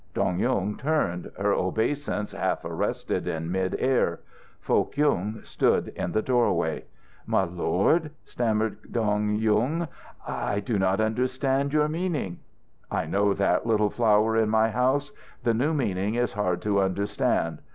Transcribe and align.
Dong 0.15 0.39
Yung 0.39 0.77
turned, 0.77 1.31
her 1.37 1.53
obeisance 1.53 2.31
half 2.31 2.65
arrested 2.65 3.27
in 3.27 3.51
mid 3.51 3.75
air. 3.77 4.21
Foh 4.59 4.85
Kyung 4.85 5.41
stood 5.43 5.89
in 5.89 6.11
the 6.11 6.23
doorway. 6.23 6.85
"My 7.27 7.43
lord," 7.43 8.09
stammered 8.25 8.91
Dong 8.91 9.35
Yung, 9.35 9.87
"I 10.27 10.59
did 10.59 10.79
not 10.79 11.01
understand 11.01 11.71
your 11.71 11.87
meaning." 11.87 12.39
"I 12.89 13.05
know 13.05 13.35
that, 13.35 13.67
little 13.67 13.91
Flower 13.91 14.35
in 14.35 14.49
my 14.49 14.71
House. 14.71 15.11
The 15.43 15.53
new 15.53 15.71
meaning 15.71 16.15
is 16.15 16.33
hard 16.33 16.63
to 16.63 16.81
understand. 16.81 17.59